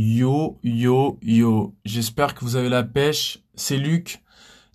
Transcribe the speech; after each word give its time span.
Yo, 0.00 0.60
yo, 0.62 1.18
yo. 1.22 1.74
J'espère 1.84 2.36
que 2.36 2.44
vous 2.44 2.54
avez 2.54 2.68
la 2.68 2.84
pêche. 2.84 3.40
C'est 3.56 3.78
Luc, 3.78 4.22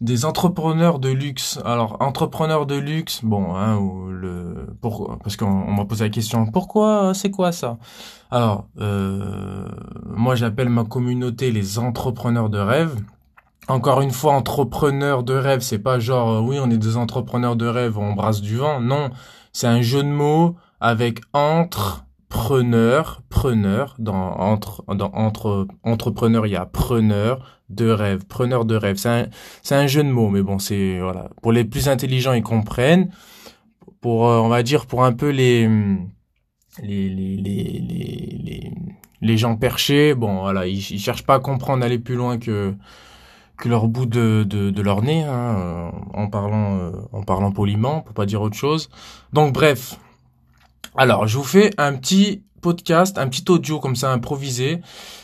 des 0.01 0.25
entrepreneurs 0.25 0.99
de 0.99 1.07
luxe. 1.07 1.61
Alors, 1.63 1.95
entrepreneurs 2.01 2.65
de 2.65 2.75
luxe, 2.75 3.21
bon, 3.23 3.55
hein, 3.55 3.77
ou 3.77 4.09
le, 4.09 4.67
parce 5.23 5.37
qu'on 5.37 5.71
m'a 5.71 5.85
posé 5.85 6.03
la 6.03 6.09
question, 6.09 6.45
pourquoi, 6.47 7.13
c'est 7.13 7.31
quoi 7.31 7.53
ça? 7.53 7.77
Alors, 8.31 8.67
euh, 8.81 9.69
moi 10.07 10.35
j'appelle 10.35 10.67
ma 10.67 10.83
communauté 10.83 11.51
les 11.51 11.79
entrepreneurs 11.79 12.49
de 12.49 12.59
rêve. 12.59 12.93
Encore 13.69 14.01
une 14.01 14.11
fois, 14.11 14.33
entrepreneurs 14.33 15.23
de 15.23 15.35
rêve, 15.35 15.61
c'est 15.61 15.79
pas 15.79 15.99
genre, 15.99 16.31
euh, 16.31 16.41
oui, 16.41 16.57
on 16.61 16.69
est 16.69 16.77
des 16.77 16.97
entrepreneurs 16.97 17.55
de 17.55 17.65
rêve, 17.65 17.97
on 17.97 18.11
brasse 18.11 18.41
du 18.41 18.57
vent. 18.57 18.81
Non, 18.81 19.09
c'est 19.53 19.67
un 19.67 19.81
jeu 19.81 20.03
de 20.03 20.09
mots 20.09 20.57
avec 20.81 21.21
entre, 21.31 22.03
preneur, 22.33 23.21
preneur, 23.29 23.95
dans 23.99 24.31
entre, 24.39 24.83
dans 24.95 25.11
entre, 25.13 25.67
entrepreneur, 25.83 26.47
il 26.47 26.53
y 26.53 26.55
a 26.55 26.65
preneur 26.65 27.61
de 27.69 27.87
rêve, 27.91 28.25
preneur 28.25 28.65
de 28.65 28.75
rêve. 28.75 28.95
C'est 28.97 29.09
un, 29.09 29.27
c'est 29.61 29.75
un 29.75 29.85
jeu 29.85 30.03
de 30.03 30.09
mots, 30.09 30.29
mais 30.29 30.41
bon, 30.41 30.57
c'est, 30.57 30.99
voilà. 30.99 31.29
Pour 31.43 31.51
les 31.51 31.63
plus 31.63 31.87
intelligents, 31.87 32.33
ils 32.33 32.41
comprennent. 32.41 33.11
Pour, 34.01 34.27
euh, 34.27 34.39
on 34.39 34.49
va 34.49 34.63
dire, 34.63 34.87
pour 34.87 35.05
un 35.05 35.13
peu 35.13 35.29
les, 35.29 35.69
les, 36.81 37.07
les, 37.07 37.37
les, 37.37 37.79
les, 38.43 38.71
les, 39.21 39.37
gens 39.37 39.55
perchés, 39.55 40.15
bon, 40.15 40.39
voilà, 40.41 40.65
ils, 40.65 40.79
ils 40.79 40.99
cherchent 40.99 41.25
pas 41.27 41.35
à 41.35 41.39
comprendre, 41.39 41.85
aller 41.85 41.99
plus 41.99 42.15
loin 42.15 42.39
que, 42.39 42.73
que 43.57 43.69
leur 43.69 43.87
bout 43.87 44.07
de, 44.07 44.43
de, 44.43 44.71
de 44.71 44.81
leur 44.81 45.03
nez, 45.03 45.21
hein, 45.21 45.91
en 46.15 46.27
parlant, 46.29 46.79
euh, 46.79 46.91
en 47.11 47.21
parlant 47.21 47.51
poliment, 47.51 48.01
pour 48.01 48.15
pas 48.15 48.25
dire 48.25 48.41
autre 48.41 48.57
chose. 48.57 48.89
Donc, 49.33 49.53
bref, 49.53 49.99
alors, 50.95 51.27
je 51.27 51.37
vous 51.37 51.43
fais 51.43 51.71
un 51.77 51.95
petit 51.95 52.43
podcast, 52.61 53.17
un 53.17 53.27
petit 53.27 53.43
audio 53.49 53.79
comme 53.79 53.95
ça 53.95 54.11
improvisé, 54.11 54.79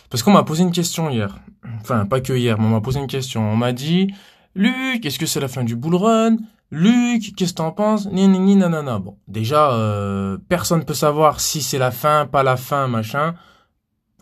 parce 0.10 0.24
qu'on 0.24 0.32
m'a 0.32 0.44
posé 0.44 0.64
une 0.64 0.72
question 0.72 1.10
hier. 1.10 1.40
Enfin, 1.82 2.06
pas 2.06 2.22
que 2.22 2.34
hier, 2.34 2.60
mais 2.60 2.66
on 2.66 2.70
m'a 2.70 2.82
posé 2.82 3.00
une 3.00 3.08
question. 3.08 3.42
On 3.42 3.56
m'a 3.56 3.72
dit, 3.72 4.14
Luc, 4.56 5.06
est-ce 5.06 5.20
que 5.20 5.26
c'est 5.26 5.40
la 5.40 5.48
fin 5.48 5.64
du 5.64 5.76
bull 5.76 5.96
run? 5.96 6.38
Luc, 6.72 7.36
qu'est-ce 7.36 7.54
que 7.54 7.58
t'en 7.58 7.72
penses? 7.72 8.08
Ni 8.12 8.28
ni 8.28 8.40
ni 8.40 8.56
nanana. 8.56 9.00
Bon, 9.00 9.18
déjà, 9.28 9.72
euh, 9.72 10.38
personne 10.50 10.86
peut 10.86 10.94
savoir 10.94 11.40
si 11.40 11.62
c'est 11.62 11.80
la 11.80 11.92
fin, 11.92 12.28
pas 12.28 12.44
la 12.44 12.58
fin, 12.58 12.88
machin. 12.88 13.36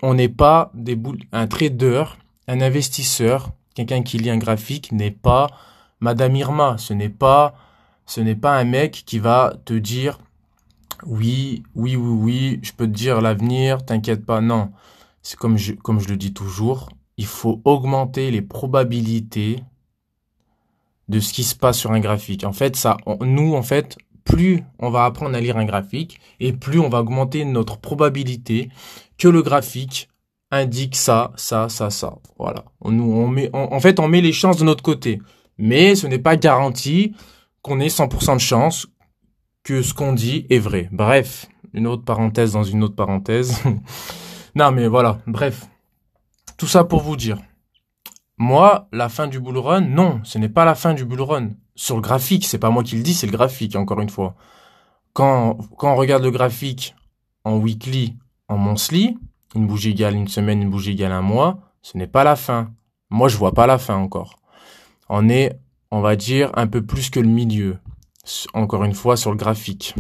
On 0.01 0.13
n'est 0.13 0.29
pas 0.29 0.71
des 0.73 0.95
boules, 0.95 1.19
un 1.31 1.47
trader, 1.47 2.03
un 2.47 2.61
investisseur, 2.61 3.49
quelqu'un 3.73 4.03
qui 4.03 4.17
lit 4.17 4.29
un 4.29 4.37
graphique 4.37 4.91
n'est 4.91 5.11
pas 5.11 5.47
Madame 5.99 6.35
Irma. 6.35 6.75
Ce 6.77 6.93
n'est 6.93 7.09
pas, 7.09 7.55
ce 8.05 8.21
n'est 8.21 8.35
pas 8.35 8.57
un 8.57 8.63
mec 8.63 9.03
qui 9.05 9.19
va 9.19 9.53
te 9.65 9.73
dire 9.73 10.19
oui, 11.05 11.63
oui, 11.75 11.95
oui, 11.95 12.09
oui, 12.09 12.59
je 12.61 12.71
peux 12.71 12.85
te 12.85 12.91
dire 12.91 13.21
l'avenir, 13.21 13.85
t'inquiète 13.85 14.25
pas. 14.25 14.41
Non, 14.41 14.71
c'est 15.21 15.37
comme 15.37 15.57
je, 15.57 15.73
comme 15.73 15.99
je 15.99 16.07
le 16.07 16.17
dis 16.17 16.33
toujours, 16.33 16.89
il 17.17 17.25
faut 17.25 17.61
augmenter 17.65 18.31
les 18.31 18.41
probabilités 18.41 19.63
de 21.09 21.19
ce 21.19 21.33
qui 21.33 21.43
se 21.43 21.55
passe 21.55 21.77
sur 21.77 21.91
un 21.91 21.99
graphique. 21.99 22.43
En 22.43 22.53
fait, 22.53 22.75
ça, 22.75 22.97
nous, 23.21 23.55
en 23.55 23.63
fait, 23.63 23.97
plus 24.23 24.63
on 24.79 24.89
va 24.89 25.05
apprendre 25.05 25.35
à 25.35 25.41
lire 25.41 25.57
un 25.57 25.65
graphique 25.65 26.19
et 26.39 26.51
plus 26.53 26.79
on 26.79 26.89
va 26.89 26.99
augmenter 26.99 27.45
notre 27.45 27.77
probabilité 27.77 28.69
que 29.17 29.27
le 29.27 29.41
graphique 29.41 30.09
indique 30.51 30.95
ça, 30.95 31.31
ça, 31.35 31.69
ça, 31.69 31.89
ça. 31.89 32.15
Voilà. 32.37 32.65
Met, 32.85 33.49
en 33.53 33.79
fait, 33.79 33.99
on 33.99 34.07
met 34.07 34.21
les 34.21 34.33
chances 34.33 34.57
de 34.57 34.63
notre 34.63 34.83
côté. 34.83 35.21
Mais 35.57 35.95
ce 35.95 36.07
n'est 36.07 36.19
pas 36.19 36.37
garanti 36.37 37.13
qu'on 37.61 37.79
ait 37.79 37.87
100% 37.87 38.35
de 38.35 38.39
chance 38.39 38.87
ce 39.67 39.93
qu'on 39.93 40.13
dit 40.13 40.45
est 40.49 40.59
vrai. 40.59 40.89
Bref, 40.91 41.47
une 41.73 41.87
autre 41.87 42.03
parenthèse 42.03 42.53
dans 42.53 42.63
une 42.63 42.83
autre 42.83 42.95
parenthèse. 42.95 43.61
non, 44.55 44.71
mais 44.71 44.87
voilà, 44.87 45.19
bref. 45.27 45.67
Tout 46.57 46.67
ça 46.67 46.83
pour 46.83 47.01
vous 47.01 47.15
dire. 47.15 47.37
Moi, 48.37 48.87
la 48.91 49.09
fin 49.09 49.27
du 49.27 49.39
bull 49.39 49.57
run, 49.57 49.81
non, 49.81 50.21
ce 50.23 50.37
n'est 50.37 50.49
pas 50.49 50.63
la 50.63 50.75
fin 50.75 50.93
du 50.93 51.05
bull 51.05 51.21
run. 51.21 51.49
Sur 51.75 51.95
le 51.95 52.01
graphique, 52.01 52.45
c'est 52.45 52.59
pas 52.59 52.69
moi 52.69 52.83
qui 52.83 52.95
le 52.95 53.03
dis, 53.03 53.13
c'est 53.13 53.27
le 53.27 53.31
graphique, 53.31 53.75
encore 53.75 53.99
une 53.99 54.09
fois. 54.09 54.35
Quand, 55.13 55.57
quand 55.77 55.93
on 55.93 55.95
regarde 55.95 56.23
le 56.23 56.31
graphique 56.31 56.95
en 57.43 57.57
weekly, 57.57 58.15
en 58.47 58.57
monthly, 58.57 59.17
une 59.55 59.67
bougie 59.67 59.89
égale 59.89 60.15
une 60.15 60.27
semaine, 60.27 60.61
une 60.61 60.69
bougie 60.69 60.91
égale 60.91 61.11
un 61.11 61.21
mois, 61.21 61.59
ce 61.81 61.97
n'est 61.97 62.07
pas 62.07 62.23
la 62.23 62.35
fin. 62.35 62.71
Moi, 63.09 63.27
je 63.27 63.37
vois 63.37 63.53
pas 63.53 63.67
la 63.67 63.77
fin 63.77 63.95
encore. 63.95 64.39
On 65.09 65.29
est, 65.29 65.59
on 65.91 66.01
va 66.01 66.15
dire, 66.15 66.51
un 66.55 66.67
peu 66.67 66.85
plus 66.85 67.09
que 67.09 67.19
le 67.19 67.27
milieu 67.27 67.77
encore 68.53 68.83
une 68.83 68.93
fois 68.93 69.17
sur 69.17 69.31
le 69.31 69.37
graphique. 69.37 69.95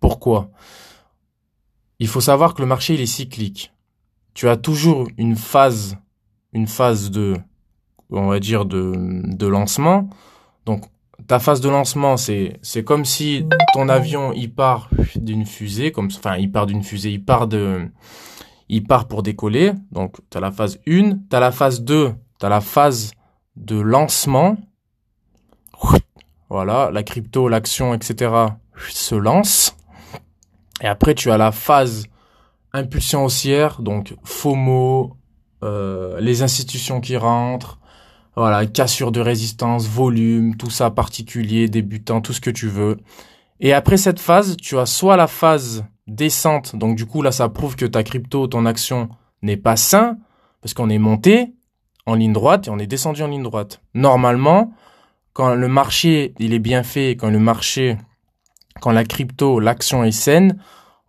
Pourquoi? 0.00 0.50
Il 1.98 2.08
faut 2.08 2.20
savoir 2.20 2.54
que 2.54 2.62
le 2.62 2.66
marché 2.66 2.94
il 2.94 3.00
est 3.00 3.06
cyclique. 3.06 3.72
Tu 4.34 4.48
as 4.48 4.56
toujours 4.56 5.08
une 5.18 5.36
phase, 5.36 5.96
une 6.52 6.66
phase 6.66 7.10
de, 7.10 7.36
on 8.10 8.28
va 8.28 8.40
dire 8.40 8.64
de, 8.64 8.92
de 9.24 9.46
lancement. 9.46 10.08
Donc 10.66 10.84
ta 11.26 11.38
phase 11.38 11.60
de 11.60 11.68
lancement, 11.68 12.16
c'est 12.16 12.58
c'est 12.62 12.84
comme 12.84 13.04
si 13.04 13.46
ton 13.74 13.88
avion 13.88 14.32
il 14.32 14.52
part 14.52 14.90
d'une 15.16 15.46
fusée, 15.46 15.92
comme 15.92 16.06
enfin 16.06 16.36
il 16.36 16.50
part 16.50 16.66
d'une 16.66 16.82
fusée, 16.82 17.10
il 17.10 17.24
part 17.24 17.46
de, 17.46 17.88
il 18.68 18.84
part 18.84 19.06
pour 19.06 19.22
décoller. 19.22 19.72
Donc 19.92 20.16
tu 20.30 20.38
as 20.38 20.40
la 20.40 20.52
phase 20.52 20.78
1, 20.88 21.10
tu 21.28 21.36
as 21.36 21.40
la 21.40 21.52
phase 21.52 21.82
2, 21.82 22.14
tu 22.38 22.46
as 22.46 22.48
la 22.48 22.60
phase 22.60 23.12
de 23.56 23.78
lancement. 23.78 24.56
Voilà, 26.50 26.90
la 26.92 27.04
crypto, 27.04 27.48
l'action, 27.48 27.94
etc. 27.94 28.32
se 28.90 29.14
lance. 29.14 29.76
Et 30.82 30.86
après, 30.86 31.14
tu 31.14 31.30
as 31.30 31.38
la 31.38 31.52
phase 31.52 32.06
impulsion 32.72 33.24
haussière, 33.24 33.80
donc 33.80 34.14
FOMO, 34.24 35.16
euh, 35.62 36.20
les 36.20 36.42
institutions 36.42 37.00
qui 37.00 37.16
rentrent, 37.16 37.78
voilà, 38.36 38.66
cassure 38.66 39.12
de 39.12 39.20
résistance, 39.20 39.86
volume, 39.86 40.56
tout 40.56 40.70
ça 40.70 40.90
particulier, 40.90 41.68
débutant, 41.68 42.20
tout 42.20 42.32
ce 42.32 42.40
que 42.40 42.50
tu 42.50 42.68
veux. 42.68 42.98
Et 43.60 43.72
après 43.72 43.96
cette 43.96 44.20
phase, 44.20 44.56
tu 44.56 44.78
as 44.78 44.86
soit 44.86 45.16
la 45.16 45.26
phase 45.26 45.84
descente, 46.06 46.74
donc 46.74 46.96
du 46.96 47.06
coup 47.06 47.22
là, 47.22 47.30
ça 47.30 47.48
prouve 47.48 47.76
que 47.76 47.86
ta 47.86 48.02
crypto, 48.02 48.46
ton 48.46 48.66
action 48.66 49.08
n'est 49.42 49.56
pas 49.56 49.76
sain, 49.76 50.18
parce 50.62 50.74
qu'on 50.74 50.90
est 50.90 50.98
monté 50.98 51.54
en 52.06 52.14
ligne 52.14 52.32
droite 52.32 52.66
et 52.66 52.70
on 52.70 52.78
est 52.78 52.86
descendu 52.86 53.22
en 53.22 53.28
ligne 53.28 53.42
droite. 53.42 53.82
Normalement, 53.94 54.72
quand 55.32 55.54
le 55.54 55.68
marché 55.68 56.34
il 56.38 56.52
est 56.52 56.58
bien 56.58 56.82
fait, 56.82 57.10
quand 57.16 57.30
le 57.30 57.38
marché, 57.38 57.96
quand 58.80 58.92
la 58.92 59.04
crypto, 59.04 59.60
l'action 59.60 60.04
est 60.04 60.12
saine, 60.12 60.58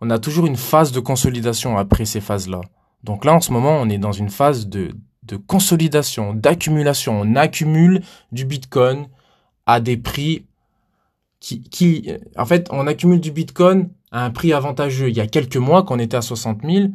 on 0.00 0.10
a 0.10 0.18
toujours 0.18 0.46
une 0.46 0.56
phase 0.56 0.92
de 0.92 1.00
consolidation 1.00 1.78
après 1.78 2.04
ces 2.04 2.20
phases-là. 2.20 2.60
Donc 3.04 3.24
là, 3.24 3.34
en 3.34 3.40
ce 3.40 3.52
moment, 3.52 3.78
on 3.80 3.88
est 3.88 3.98
dans 3.98 4.12
une 4.12 4.30
phase 4.30 4.68
de, 4.68 4.92
de 5.24 5.36
consolidation, 5.36 6.34
d'accumulation. 6.34 7.20
On 7.20 7.36
accumule 7.36 8.02
du 8.30 8.44
Bitcoin 8.44 9.06
à 9.66 9.80
des 9.80 9.96
prix 9.96 10.46
qui, 11.40 11.62
qui, 11.62 12.10
en 12.36 12.46
fait, 12.46 12.68
on 12.70 12.86
accumule 12.86 13.20
du 13.20 13.32
Bitcoin 13.32 13.90
à 14.12 14.24
un 14.24 14.30
prix 14.30 14.52
avantageux. 14.52 15.08
Il 15.08 15.16
y 15.16 15.20
a 15.20 15.26
quelques 15.26 15.56
mois, 15.56 15.82
quand 15.82 15.96
on 15.96 15.98
était 15.98 16.16
à 16.16 16.22
60 16.22 16.62
000, 16.64 16.88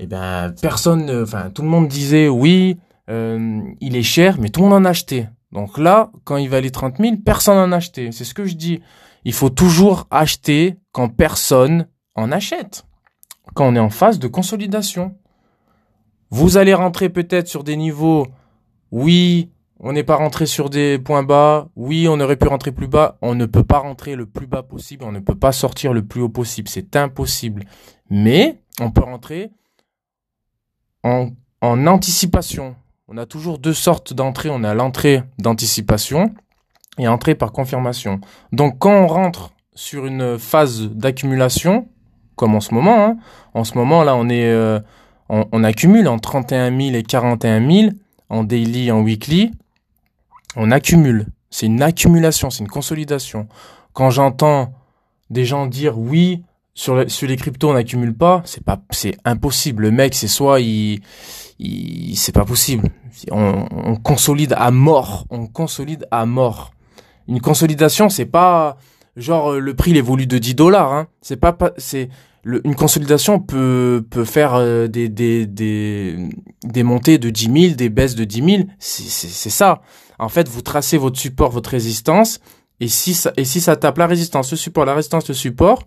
eh 0.00 0.06
ben, 0.06 0.52
personne, 0.60 1.10
enfin, 1.22 1.50
tout 1.50 1.62
le 1.62 1.68
monde 1.68 1.86
disait 1.86 2.28
oui, 2.28 2.78
euh, 3.10 3.60
il 3.80 3.96
est 3.96 4.02
cher, 4.02 4.38
mais 4.40 4.48
tout 4.48 4.62
le 4.62 4.68
monde 4.68 4.82
en 4.82 4.84
achetait. 4.84 5.28
Donc 5.54 5.78
là, 5.78 6.10
quand 6.24 6.36
il 6.36 6.48
valait 6.48 6.70
30 6.70 6.98
000, 6.98 7.16
personne 7.24 7.56
en 7.56 7.70
achetait. 7.70 8.10
C'est 8.10 8.24
ce 8.24 8.34
que 8.34 8.44
je 8.44 8.56
dis. 8.56 8.82
Il 9.24 9.32
faut 9.32 9.50
toujours 9.50 10.06
acheter 10.10 10.76
quand 10.90 11.08
personne 11.08 11.86
en 12.16 12.32
achète. 12.32 12.84
Quand 13.54 13.68
on 13.68 13.76
est 13.76 13.80
en 13.80 13.88
phase 13.88 14.18
de 14.18 14.26
consolidation. 14.26 15.16
Vous 16.30 16.56
allez 16.56 16.74
rentrer 16.74 17.08
peut-être 17.08 17.46
sur 17.46 17.62
des 17.62 17.76
niveaux, 17.76 18.26
oui, 18.90 19.52
on 19.78 19.92
n'est 19.92 20.02
pas 20.02 20.16
rentré 20.16 20.46
sur 20.46 20.70
des 20.70 20.98
points 20.98 21.22
bas, 21.22 21.68
oui, 21.76 22.08
on 22.08 22.18
aurait 22.18 22.36
pu 22.36 22.48
rentrer 22.48 22.72
plus 22.72 22.88
bas, 22.88 23.18
on 23.22 23.36
ne 23.36 23.46
peut 23.46 23.62
pas 23.62 23.78
rentrer 23.78 24.16
le 24.16 24.26
plus 24.26 24.48
bas 24.48 24.64
possible, 24.64 25.04
on 25.04 25.12
ne 25.12 25.20
peut 25.20 25.36
pas 25.36 25.52
sortir 25.52 25.92
le 25.92 26.04
plus 26.04 26.22
haut 26.22 26.28
possible, 26.28 26.68
c'est 26.68 26.96
impossible. 26.96 27.64
Mais 28.10 28.60
on 28.80 28.90
peut 28.90 29.04
rentrer 29.04 29.52
en, 31.04 31.30
en 31.60 31.86
anticipation, 31.86 32.74
on 33.08 33.18
a 33.18 33.26
toujours 33.26 33.58
deux 33.58 33.74
sortes 33.74 34.12
d'entrées. 34.12 34.50
On 34.50 34.64
a 34.64 34.74
l'entrée 34.74 35.22
d'anticipation 35.38 36.34
et 36.98 37.08
entrée 37.08 37.34
par 37.34 37.52
confirmation. 37.52 38.20
Donc 38.52 38.78
quand 38.78 38.94
on 38.94 39.06
rentre 39.06 39.52
sur 39.74 40.06
une 40.06 40.38
phase 40.38 40.88
d'accumulation, 40.88 41.88
comme 42.36 42.54
en 42.54 42.60
ce 42.60 42.72
moment, 42.72 43.04
hein, 43.04 43.16
en 43.52 43.64
ce 43.64 43.76
moment 43.76 44.04
là 44.04 44.16
on 44.16 44.28
est, 44.28 44.46
euh, 44.46 44.80
on, 45.28 45.64
accumule 45.64 46.08
en 46.08 46.18
31 46.18 46.76
000 46.76 46.94
et 46.96 47.02
41 47.02 47.70
000 47.70 47.90
en 48.30 48.44
daily, 48.44 48.90
en 48.90 49.02
weekly, 49.02 49.52
on 50.56 50.70
accumule. 50.70 51.26
C'est 51.50 51.66
une 51.66 51.82
accumulation, 51.82 52.50
c'est 52.50 52.60
une 52.60 52.68
consolidation. 52.68 53.48
Quand 53.92 54.10
j'entends 54.10 54.72
des 55.30 55.44
gens 55.44 55.66
dire 55.66 55.98
oui, 55.98 56.42
sur, 56.74 56.96
les, 56.96 57.08
sur 57.08 57.28
les 57.28 57.36
cryptos 57.36 57.70
on 57.70 57.74
n'accumule 57.74 58.14
pas, 58.14 58.42
c'est 58.44 58.64
pas, 58.64 58.80
c'est 58.90 59.16
impossible. 59.24 59.84
Le 59.84 59.90
mec, 59.90 60.14
c'est 60.14 60.28
soit 60.28 60.60
il 60.60 61.00
c'est 62.14 62.32
pas 62.32 62.44
possible. 62.44 62.88
On, 63.30 63.66
on, 63.70 63.96
consolide 63.96 64.54
à 64.56 64.70
mort, 64.70 65.26
on 65.30 65.46
consolide 65.46 66.06
à 66.10 66.26
mort. 66.26 66.72
Une 67.28 67.40
consolidation, 67.40 68.08
c'est 68.08 68.26
pas 68.26 68.76
genre 69.16 69.52
le 69.52 69.74
prix 69.74 69.92
il 69.92 69.96
évolue 69.96 70.26
de 70.26 70.38
10 70.38 70.54
dollars. 70.54 70.92
Hein. 70.92 71.06
C'est 71.22 71.36
pas, 71.36 71.56
c'est 71.76 72.08
une 72.44 72.74
consolidation 72.74 73.40
peut, 73.40 74.04
peut 74.10 74.24
faire 74.24 74.54
euh, 74.54 74.86
des, 74.86 75.08
des, 75.08 75.46
des, 75.46 76.16
des 76.62 76.82
montées 76.82 77.18
de 77.18 77.30
10 77.30 77.62
000, 77.68 77.74
des 77.74 77.88
baisses 77.88 78.14
de 78.14 78.24
10 78.24 78.44
000. 78.44 78.62
C'est 78.78 79.50
ça. 79.50 79.80
En 80.18 80.28
fait, 80.28 80.48
vous 80.48 80.62
tracez 80.62 80.98
votre 80.98 81.18
support, 81.18 81.50
votre 81.50 81.70
résistance. 81.70 82.40
Et 82.80 82.88
si 82.88 83.14
ça, 83.14 83.32
et 83.36 83.44
si 83.44 83.60
ça 83.60 83.76
tape 83.76 83.98
la 83.98 84.06
résistance, 84.06 84.50
le 84.50 84.56
support, 84.56 84.84
la 84.84 84.94
résistance, 84.94 85.28
le 85.28 85.34
support, 85.34 85.84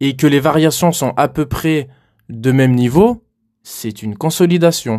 et 0.00 0.16
que 0.16 0.26
les 0.26 0.40
variations 0.40 0.92
sont 0.92 1.14
à 1.16 1.28
peu 1.28 1.46
près 1.46 1.88
de 2.28 2.52
même 2.52 2.74
niveau, 2.74 3.22
c'est 3.62 4.02
une 4.02 4.16
consolidation. 4.16 4.98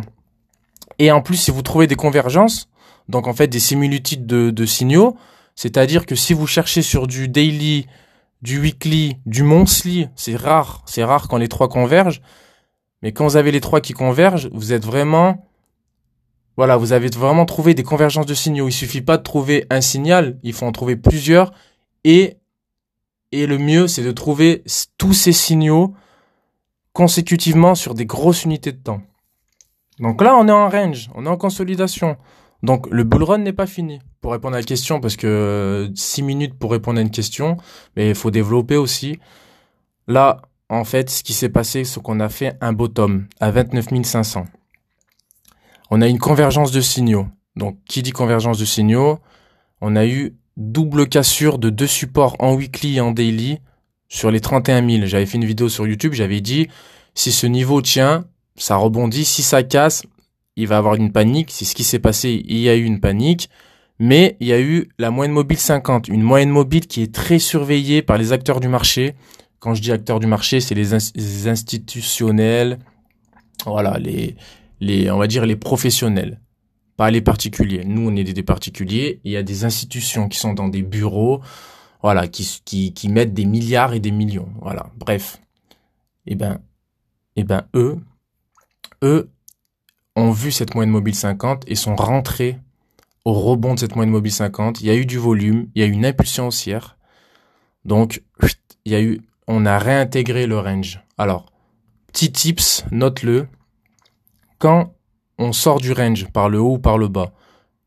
Et 0.98 1.10
en 1.10 1.20
plus, 1.20 1.36
si 1.36 1.50
vous 1.50 1.62
trouvez 1.62 1.86
des 1.86 1.96
convergences, 1.96 2.68
donc 3.08 3.26
en 3.26 3.34
fait 3.34 3.48
des 3.48 3.60
similitudes 3.60 4.26
de, 4.26 4.66
signaux, 4.66 5.16
c'est-à-dire 5.54 6.06
que 6.06 6.14
si 6.14 6.34
vous 6.34 6.46
cherchez 6.46 6.82
sur 6.82 7.06
du 7.06 7.28
daily, 7.28 7.86
du 8.42 8.60
weekly, 8.60 9.16
du 9.26 9.42
monthly, 9.42 10.08
c'est 10.16 10.36
rare, 10.36 10.82
c'est 10.86 11.04
rare 11.04 11.28
quand 11.28 11.36
les 11.36 11.48
trois 11.48 11.68
convergent. 11.68 12.20
Mais 13.02 13.12
quand 13.12 13.24
vous 13.24 13.36
avez 13.36 13.50
les 13.50 13.60
trois 13.60 13.80
qui 13.80 13.92
convergent, 13.92 14.48
vous 14.52 14.72
êtes 14.72 14.84
vraiment, 14.84 15.48
voilà, 16.56 16.76
vous 16.76 16.92
avez 16.92 17.08
vraiment 17.08 17.44
trouvé 17.44 17.74
des 17.74 17.82
convergences 17.82 18.26
de 18.26 18.34
signaux. 18.34 18.68
Il 18.68 18.72
suffit 18.72 19.02
pas 19.02 19.18
de 19.18 19.22
trouver 19.22 19.66
un 19.70 19.80
signal, 19.80 20.38
il 20.42 20.52
faut 20.52 20.66
en 20.66 20.72
trouver 20.72 20.96
plusieurs. 20.96 21.52
Et, 22.04 22.38
et 23.32 23.46
le 23.46 23.58
mieux, 23.58 23.86
c'est 23.86 24.02
de 24.04 24.12
trouver 24.12 24.62
tous 24.98 25.12
ces 25.12 25.32
signaux 25.32 25.94
consécutivement 26.94 27.74
sur 27.74 27.92
des 27.92 28.06
grosses 28.06 28.44
unités 28.44 28.72
de 28.72 28.78
temps. 28.78 29.02
Donc 29.98 30.22
là, 30.22 30.34
on 30.36 30.48
est 30.48 30.52
en 30.52 30.70
range, 30.70 31.10
on 31.14 31.26
est 31.26 31.28
en 31.28 31.36
consolidation. 31.36 32.16
Donc 32.62 32.88
le 32.90 33.04
bull 33.04 33.24
run 33.24 33.38
n'est 33.38 33.52
pas 33.52 33.66
fini. 33.66 34.00
Pour 34.22 34.32
répondre 34.32 34.54
à 34.54 34.60
la 34.60 34.64
question, 34.64 35.00
parce 35.00 35.16
que 35.16 35.90
6 35.94 36.22
minutes 36.22 36.58
pour 36.58 36.70
répondre 36.70 36.98
à 36.98 37.02
une 37.02 37.10
question, 37.10 37.58
mais 37.94 38.08
il 38.08 38.14
faut 38.14 38.30
développer 38.30 38.76
aussi. 38.76 39.18
Là, 40.06 40.40
en 40.70 40.84
fait, 40.84 41.10
ce 41.10 41.22
qui 41.22 41.34
s'est 41.34 41.50
passé, 41.50 41.84
c'est 41.84 42.00
qu'on 42.00 42.20
a 42.20 42.30
fait 42.30 42.56
un 42.62 42.72
bottom 42.72 43.26
à 43.38 43.50
29 43.50 44.04
500. 44.04 44.46
On 45.90 46.00
a 46.00 46.08
une 46.08 46.18
convergence 46.18 46.72
de 46.72 46.80
signaux. 46.80 47.26
Donc, 47.56 47.76
qui 47.86 48.02
dit 48.02 48.12
convergence 48.12 48.58
de 48.58 48.64
signaux? 48.64 49.18
On 49.80 49.94
a 49.94 50.06
eu 50.06 50.36
double 50.56 51.08
cassure 51.08 51.58
de 51.58 51.70
deux 51.70 51.86
supports 51.86 52.36
en 52.38 52.54
weekly 52.54 52.96
et 52.96 53.00
en 53.00 53.12
daily 53.12 53.58
sur 54.14 54.30
les 54.30 54.40
31 54.40 54.88
000. 54.88 55.06
J'avais 55.06 55.26
fait 55.26 55.38
une 55.38 55.44
vidéo 55.44 55.68
sur 55.68 55.86
YouTube, 55.88 56.12
j'avais 56.12 56.40
dit, 56.40 56.68
si 57.14 57.32
ce 57.32 57.46
niveau 57.48 57.82
tient, 57.82 58.24
ça 58.56 58.76
rebondit. 58.76 59.24
Si 59.24 59.42
ça 59.42 59.64
casse, 59.64 60.04
il 60.54 60.68
va 60.68 60.78
avoir 60.78 60.94
une 60.94 61.10
panique. 61.10 61.50
C'est 61.50 61.64
ce 61.64 61.74
qui 61.74 61.82
s'est 61.82 61.98
passé. 61.98 62.40
Il 62.46 62.58
y 62.58 62.68
a 62.68 62.76
eu 62.76 62.84
une 62.84 63.00
panique. 63.00 63.50
Mais 63.98 64.36
il 64.38 64.46
y 64.46 64.52
a 64.52 64.60
eu 64.60 64.88
la 64.98 65.10
moyenne 65.10 65.34
mobile 65.34 65.58
50, 65.58 66.08
une 66.08 66.22
moyenne 66.22 66.50
mobile 66.50 66.86
qui 66.86 67.02
est 67.02 67.12
très 67.12 67.38
surveillée 67.38 68.02
par 68.02 68.16
les 68.16 68.32
acteurs 68.32 68.60
du 68.60 68.68
marché. 68.68 69.14
Quand 69.58 69.74
je 69.74 69.82
dis 69.82 69.90
acteurs 69.90 70.20
du 70.20 70.26
marché, 70.26 70.60
c'est 70.60 70.74
les, 70.74 70.94
institutionnels, 71.48 72.78
voilà, 73.66 73.98
les, 73.98 74.36
les, 74.80 75.10
on 75.10 75.18
va 75.18 75.26
dire 75.26 75.46
les 75.46 75.56
professionnels, 75.56 76.40
pas 76.96 77.10
les 77.10 77.20
particuliers. 77.20 77.82
Nous, 77.84 78.10
on 78.10 78.16
est 78.16 78.24
des, 78.24 78.42
particuliers. 78.42 79.20
Il 79.24 79.32
y 79.32 79.36
a 79.36 79.44
des 79.44 79.64
institutions 79.64 80.28
qui 80.28 80.38
sont 80.38 80.54
dans 80.54 80.68
des 80.68 80.82
bureaux, 80.82 81.40
voilà, 82.04 82.28
qui, 82.28 82.60
qui, 82.66 82.92
qui 82.92 83.08
mettent 83.08 83.32
des 83.32 83.46
milliards 83.46 83.94
et 83.94 83.98
des 83.98 84.10
millions. 84.10 84.50
Voilà, 84.60 84.90
bref. 84.94 85.40
Eh 86.26 86.34
ben, 86.34 86.60
eh 87.34 87.44
ben, 87.44 87.66
eux, 87.74 87.96
eux, 89.02 89.30
ont 90.14 90.30
vu 90.30 90.52
cette 90.52 90.74
moyenne 90.74 90.92
mobile 90.92 91.14
50 91.14 91.64
et 91.66 91.74
sont 91.74 91.96
rentrés 91.96 92.58
au 93.24 93.32
rebond 93.32 93.72
de 93.72 93.78
cette 93.78 93.96
moyenne 93.96 94.12
mobile 94.12 94.32
50. 94.32 94.82
Il 94.82 94.86
y 94.86 94.90
a 94.90 94.94
eu 94.94 95.06
du 95.06 95.16
volume, 95.16 95.70
il 95.74 95.80
y 95.80 95.82
a 95.82 95.88
eu 95.88 95.92
une 95.92 96.04
impulsion 96.04 96.48
haussière. 96.48 96.98
Donc, 97.86 98.22
il 98.84 98.92
y 98.92 98.96
a 98.96 99.00
eu, 99.00 99.22
on 99.48 99.64
a 99.64 99.78
réintégré 99.78 100.46
le 100.46 100.58
range. 100.58 101.02
Alors, 101.16 101.46
petit 102.12 102.30
tips, 102.30 102.84
note-le. 102.90 103.48
Quand 104.58 104.92
on 105.38 105.54
sort 105.54 105.80
du 105.80 105.92
range 105.92 106.30
par 106.32 106.50
le 106.50 106.60
haut 106.60 106.74
ou 106.74 106.78
par 106.78 106.98
le 106.98 107.08
bas, 107.08 107.32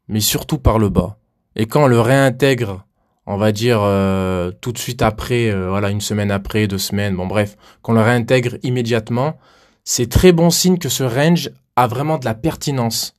mais 0.07 0.21
surtout 0.21 0.57
par 0.57 0.79
le 0.79 0.89
bas, 0.89 1.19
et 1.55 1.67
quand 1.67 1.83
on 1.83 1.87
le 1.87 2.01
réintègre, 2.01 2.86
on 3.27 3.35
va 3.35 3.51
dire 3.51 3.79
euh, 3.81 4.51
tout 4.62 4.71
de 4.71 4.77
suite 4.77 5.01
après, 5.01 5.50
euh, 5.50 5.69
voilà, 5.69 5.89
une 5.89 6.01
semaine 6.01 6.31
après, 6.31 6.65
deux 6.68 6.77
semaines, 6.77 7.15
bon 7.15 7.27
bref, 7.27 7.57
qu'on 7.81 7.94
le 7.94 8.01
réintègre 8.01 8.57
immédiatement, 8.63 9.38
c'est 9.83 10.09
très 10.09 10.31
bon 10.31 10.50
signe 10.50 10.77
que 10.77 10.89
ce 10.89 11.03
range 11.03 11.51
a 11.75 11.88
vraiment 11.88 12.18
de 12.18 12.25
la 12.25 12.33
pertinence. 12.33 13.13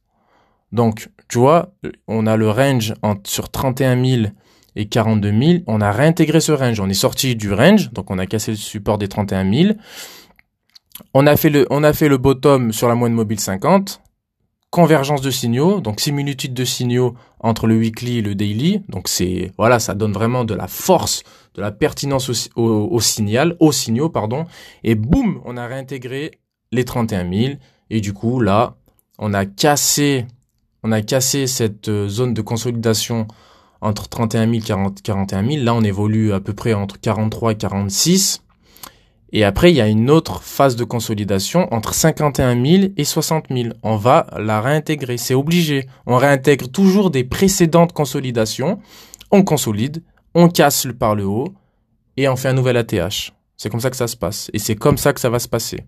Donc, 0.72 1.10
tu 1.28 1.38
vois, 1.38 1.74
on 2.08 2.26
a 2.26 2.36
le 2.36 2.50
range 2.50 2.94
sur 3.24 3.50
31 3.50 4.02
000 4.04 4.22
et 4.76 4.86
42 4.86 5.30
000. 5.30 5.52
On 5.66 5.80
a 5.80 5.92
réintégré 5.92 6.40
ce 6.40 6.52
range. 6.52 6.80
On 6.80 6.88
est 6.88 6.94
sorti 6.94 7.36
du 7.36 7.52
range, 7.52 7.90
donc 7.92 8.10
on 8.10 8.18
a 8.18 8.26
cassé 8.26 8.52
le 8.52 8.56
support 8.56 8.96
des 8.96 9.08
31 9.08 9.50
000. 9.52 9.74
On 11.14 11.26
a 11.26 11.36
fait 11.36 11.50
le, 11.50 11.66
on 11.70 11.84
a 11.84 11.92
fait 11.92 12.08
le 12.08 12.16
bottom 12.16 12.72
sur 12.72 12.88
la 12.88 12.94
moyenne 12.94 13.16
mobile 13.16 13.40
50. 13.40 14.00
Convergence 14.70 15.22
de 15.22 15.30
signaux, 15.30 15.80
donc 15.80 16.00
similitude 16.00 16.52
de 16.52 16.64
signaux 16.64 17.14
entre 17.40 17.66
le 17.66 17.76
weekly 17.76 18.18
et 18.18 18.22
le 18.22 18.34
daily. 18.34 18.82
Donc 18.88 19.08
c'est, 19.08 19.52
voilà, 19.56 19.78
ça 19.78 19.94
donne 19.94 20.12
vraiment 20.12 20.44
de 20.44 20.54
la 20.54 20.68
force, 20.68 21.22
de 21.54 21.62
la 21.62 21.72
pertinence 21.72 22.50
au, 22.54 22.62
au 22.64 23.00
signal, 23.00 23.56
aux 23.60 23.72
signaux, 23.72 24.10
pardon. 24.10 24.44
Et 24.84 24.94
boum, 24.94 25.40
on 25.44 25.56
a 25.56 25.66
réintégré 25.66 26.32
les 26.72 26.84
31 26.84 27.30
000. 27.32 27.54
Et 27.90 28.00
du 28.00 28.12
coup, 28.12 28.40
là, 28.40 28.76
on 29.18 29.34
a 29.34 29.46
cassé, 29.46 30.26
on 30.82 30.92
a 30.92 31.02
cassé 31.02 31.46
cette 31.46 31.88
euh, 31.88 32.08
zone 32.08 32.34
de 32.34 32.42
consolidation 32.42 33.26
entre 33.80 34.08
31 34.08 34.50
000 34.50 34.54
et 34.54 35.02
41 35.02 35.48
000. 35.48 35.64
Là, 35.64 35.74
on 35.74 35.82
évolue 35.82 36.32
à 36.32 36.40
peu 36.40 36.52
près 36.52 36.74
entre 36.74 37.00
43 37.00 37.52
et 37.52 37.56
46. 37.56 38.42
Et 39.32 39.44
après, 39.44 39.70
il 39.70 39.76
y 39.76 39.80
a 39.80 39.88
une 39.88 40.10
autre 40.10 40.42
phase 40.42 40.76
de 40.76 40.84
consolidation 40.84 41.72
entre 41.72 41.92
51 41.92 42.64
000 42.64 42.92
et 42.96 43.04
60 43.04 43.46
000. 43.50 43.68
On 43.82 43.96
va 43.96 44.26
la 44.38 44.60
réintégrer. 44.60 45.18
C'est 45.18 45.34
obligé. 45.34 45.86
On 46.06 46.16
réintègre 46.16 46.68
toujours 46.68 47.10
des 47.10 47.24
précédentes 47.24 47.92
consolidations. 47.92 48.78
On 49.30 49.42
consolide, 49.42 50.02
on 50.34 50.48
casse 50.48 50.86
par 50.98 51.14
le 51.14 51.26
haut 51.26 51.52
et 52.16 52.28
on 52.28 52.36
fait 52.36 52.48
un 52.48 52.54
nouvel 52.54 52.76
ATH. 52.76 53.32
C'est 53.56 53.68
comme 53.68 53.80
ça 53.80 53.90
que 53.90 53.96
ça 53.96 54.06
se 54.06 54.16
passe. 54.16 54.50
Et 54.54 54.58
c'est 54.58 54.76
comme 54.76 54.96
ça 54.96 55.12
que 55.12 55.20
ça 55.20 55.28
va 55.28 55.38
se 55.38 55.48
passer. 55.48 55.84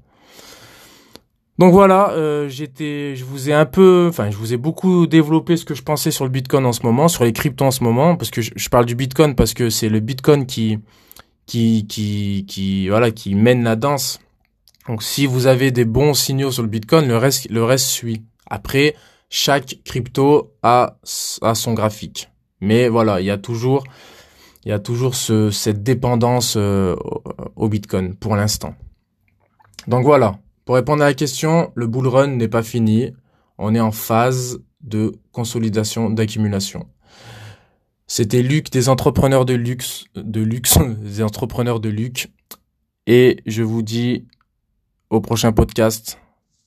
Donc 1.61 1.75
voilà, 1.75 2.13
euh, 2.13 2.49
j'étais, 2.49 3.15
je 3.17 3.25
vous 3.25 3.51
ai 3.51 3.53
un 3.53 3.67
peu, 3.67 4.07
enfin, 4.09 4.31
je 4.31 4.37
vous 4.39 4.55
ai 4.55 4.57
beaucoup 4.57 5.07
développé 5.07 5.59
ce 5.59 5.67
que 5.67 5.75
je 5.75 5.83
pensais 5.83 6.11
sur 6.11 6.25
le 6.25 6.31
Bitcoin 6.31 6.65
en 6.65 6.73
ce 6.73 6.85
moment, 6.85 7.07
sur 7.07 7.23
les 7.23 7.35
cryptos 7.35 7.67
en 7.67 7.71
ce 7.71 7.85
moment, 7.85 8.17
parce 8.17 8.31
que 8.31 8.41
je, 8.41 8.69
parle 8.71 8.87
du 8.87 8.95
Bitcoin 8.95 9.35
parce 9.35 9.53
que 9.53 9.69
c'est 9.69 9.91
le 9.91 10.01
Bitcoin 10.01 10.47
qui, 10.47 10.79
qui, 11.51 13.35
mène 13.35 13.65
la 13.65 13.77
danse. 13.77 14.21
Donc 14.89 15.03
si 15.03 15.27
vous 15.27 15.47
avez 15.47 15.71
des 15.71 15.85
bons 15.85 16.15
signaux 16.15 16.51
sur 16.51 16.63
le 16.63 16.69
Bitcoin, 16.69 17.07
le 17.07 17.17
reste, 17.17 17.51
le 17.51 17.65
reste 17.65 17.87
suit. 17.87 18.23
Après, 18.49 18.95
chaque 19.29 19.79
crypto 19.85 20.55
a, 20.63 20.97
son 21.05 21.75
graphique. 21.75 22.31
Mais 22.61 22.89
voilà, 22.89 23.21
il 23.21 23.27
y 23.27 23.31
a 23.31 23.39
toujours, 23.39 23.85
il 24.65 24.75
y 24.75 24.83
toujours 24.83 25.15
ce, 25.15 25.51
cette 25.51 25.83
dépendance 25.83 26.55
euh, 26.57 26.97
au 27.57 27.69
Bitcoin 27.69 28.15
pour 28.15 28.37
l'instant. 28.37 28.75
Donc 29.87 30.05
voilà. 30.05 30.39
Pour 30.65 30.75
répondre 30.75 31.03
à 31.03 31.07
la 31.07 31.15
question, 31.15 31.73
le 31.75 31.87
bull 31.87 32.07
run 32.07 32.29
n'est 32.29 32.49
pas 32.49 32.63
fini. 32.63 33.13
On 33.59 33.75
est 33.75 33.81
en 33.81 33.93
phase 33.93 34.61
de 34.83 35.13
consolidation, 35.33 36.11
d'accumulation. 36.11 36.87
C'était 38.13 38.43
Luc 38.43 38.73
des 38.73 38.89
entrepreneurs 38.89 39.45
de 39.45 39.55
luxe, 39.55 40.07
de 40.17 40.41
luxe, 40.41 40.79
des 41.01 41.23
entrepreneurs 41.23 41.79
de 41.79 41.89
luxe. 41.89 42.27
Et 43.07 43.37
je 43.47 43.63
vous 43.63 43.83
dis 43.83 44.27
au 45.11 45.21
prochain 45.21 45.53
podcast. 45.53 46.19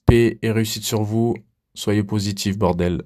Paix 0.05 0.39
et 0.41 0.51
réussite 0.51 0.85
sur 0.85 1.03
vous. 1.03 1.35
Soyez 1.75 2.01
positifs, 2.01 2.57
bordel. 2.57 3.01